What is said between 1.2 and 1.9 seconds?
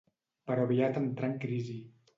en crisi.